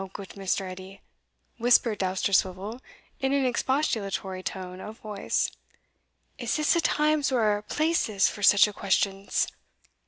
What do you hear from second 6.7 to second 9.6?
a times or a places for such a questions?"